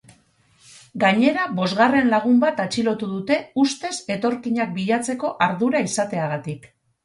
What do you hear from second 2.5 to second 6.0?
atxilotu dute ustez etorkinak bilatzeko ardura